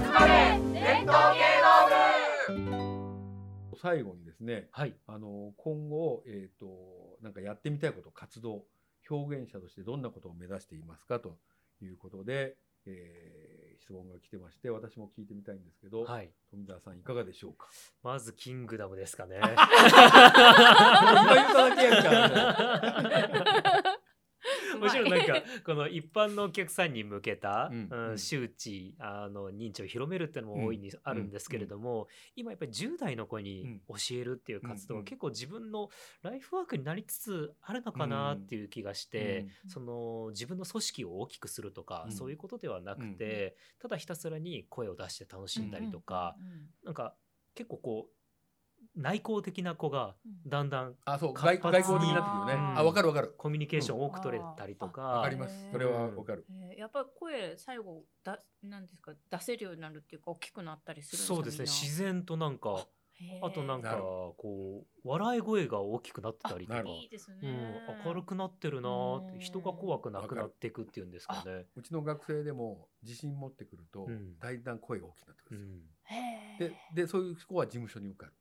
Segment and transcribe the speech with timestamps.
[0.00, 1.40] 集まれ伝統芸
[2.58, 2.68] 能
[3.70, 4.94] 部最後にですね、はい。
[5.06, 6.66] あの今後、えー、と
[7.22, 8.64] なんかやってみたいこと活動
[9.08, 11.20] 表現者としてどんなことを目指していますか？
[11.20, 11.36] と
[11.82, 16.30] いうことで、えー質問が来てまして私も聞いてみたいんですけど、はい。
[16.50, 17.68] 富澤さんいかがでしょうか？
[18.02, 19.38] まずキングダムですかね。
[24.84, 28.18] 今言っただけやんかもちろんなんかこの一般のお客さんに向けた、うん。
[28.18, 35.00] 周知あの認知を広めるっていうのも大いにあるんですけれども、今やっぱり10代の子に教えるっていう活動、うん。
[35.00, 35.04] うん。
[35.04, 35.90] 結構自分の
[36.22, 39.70] ライフワークになりつつあるのかなっていう気がして、うん。
[39.70, 42.12] その自分の組織を大きくするとか、うん。
[42.12, 46.36] そういうことではなくて、ただひたすらに声を出して楽しんだりとか、
[46.84, 47.14] なんか
[47.54, 48.23] 結構こう
[48.96, 50.14] 内向的な子が
[50.46, 52.78] だんだんあそう活発に外外交的になってくるよね、うん。
[52.78, 53.34] あわかるわかる。
[53.36, 55.70] コミュニケーション多く取れたりとか、わかります。
[55.72, 56.78] それはわかる、えー。
[56.78, 59.12] やっぱり声最後だなんですか？
[59.30, 61.34] 出せるようになるっていうか大きくなったりするんですか？
[61.34, 61.64] そうですね。
[61.64, 62.86] 自然となんか
[63.42, 66.80] あとなんかこう笑い声が大きくなってたりとか。
[66.80, 66.86] うん、
[68.04, 69.40] 明るくなってるなーってうん。
[69.40, 71.66] 人が怖くなくなっていくっていうんですかね。
[71.76, 74.38] うちの学生でも自信持ってくると、うん。
[74.38, 75.82] だんだん声が大きくなってくうるんで
[76.58, 76.94] すよ、ん、へー。
[76.94, 78.32] ででそういう子は事務所に受かる。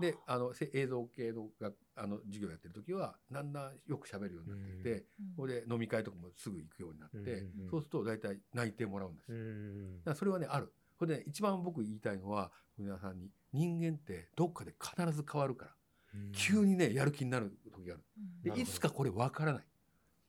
[0.00, 5.34] であのせ映像系のがあの授業やってる時はだんだんよく喋るようになってきて、うん。
[5.36, 15.70] それで飲み会とかもすぐ行くようになって、うんうんそうすると大体泣いてもらうんですーうよ、んそれはねあるそれで、ね、一番僕言いたいのは皆さんに人間ってどっかで必ず変わるから、
[16.32, 18.02] 急にねやる気になる時がある。
[18.42, 18.70] でなるほど。
[18.70, 19.64] いつかこれ分からない、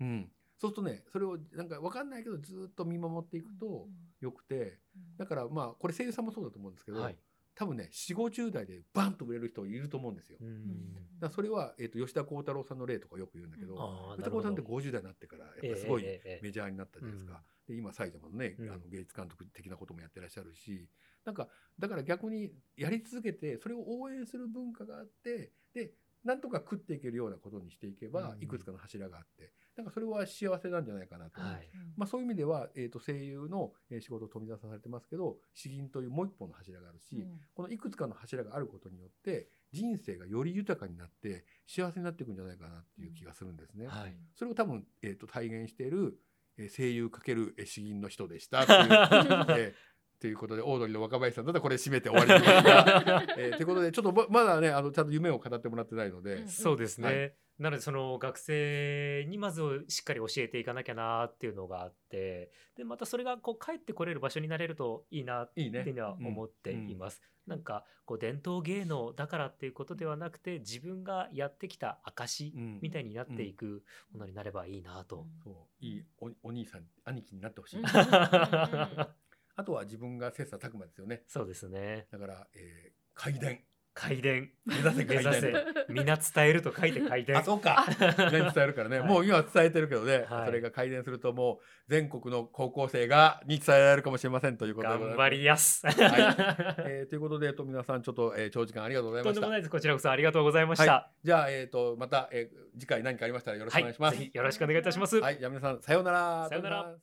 [0.00, 3.88] うん、そうするとねそれをなんか分かんないけどずっと見守っていくと
[4.20, 4.78] よくて。
[5.16, 7.16] だからまあこれ声優さんもそうだと思うんですけど、はい。
[7.54, 10.38] 多分ね4 5 0代でバンと売れる人いると思うんですよ。
[10.40, 11.18] うん。
[11.18, 13.74] だそれは、えー、と吉田鋼太郎さんの例とかよく言うんだけど、
[14.16, 17.42] 吉田鋼太郎さんってなるほど50代になってからやっぱすごいええええメジャーになったじゃないですか。
[17.70, 18.68] で今埼玉のね、うん。
[18.68, 20.88] あの芸術監督的なこともやってらっしゃるし
[21.24, 25.92] なんかだから逆にやり続けてそれを応援する文化があってで
[26.24, 28.42] なんとか食っていけるようなことにしていけば、うん。
[28.42, 31.70] いくつかの柱があってなんかそれは幸せなんじゃないかなとはい。
[31.96, 43.86] まあ、そういう意味では、えー、と声優のえー仕事を富澤さんされてますけど詩吟というもう一本の柱があるし、このいくつかの柱があることによって人生がより豊かになって幸せになっていくんじゃないかなっていう気がするんですね。
[43.86, 44.16] はい。
[44.34, 46.29] それを多分、えー、と体現している、えー
[46.68, 48.66] 声優×えー詩吟の人でした。
[48.66, 48.88] という,
[49.58, 56.48] えーということでオードリーの若林さんだったらこれ締めて終わりですが、 えーということでちょっとままだねあのちゃんと夢を語ってもらってないので、うん。
[56.48, 65.80] そうですね、はいなのでその学生にまずしっかり教えていかなきゃなっていうのがあってでまたそれがこう帰ってこれる場所になれるといいなっていいね。
[65.80, 67.20] いうのは思っています。
[67.46, 72.78] なんかこう伝統芸能だからっていうことではなくて自分がやってきた証うん。
[72.80, 73.82] みたいになっていく
[74.12, 75.26] ものになればいいなと。
[75.44, 75.84] そう。
[75.84, 77.84] いいおお兄さん兄貴になってほしい、うん。
[77.92, 81.24] あとは自分が切磋琢磨ですよね。
[81.26, 82.06] そうですね。
[82.10, 85.54] だから、えー、回伝回伝目指せ目指せ
[85.88, 87.84] 皆伝えると書いて回伝あ、そうか。
[87.98, 95.04] 何伝えるからね、はいもう今は伝えてるけどね、はいそれが改善するともう全国の高校生がに伝えられるかもしれませんということで。
[95.04, 95.82] 頑張りやす。
[95.88, 99.34] えーということで、えっと皆さんちょっと、えー長時間ありがとうございました。
[99.34, 99.70] とんでもないです。
[99.70, 100.92] こちらこそありがとうございました。
[100.92, 104.22] はい、じゃあえっ、とまた、えー次回何かありましたらよろしくお願いします。
[104.22, 105.18] よろしくお願いいたします。
[105.18, 106.46] はい、じゃあ皆さんさようなら。
[106.48, 107.00] さようなら。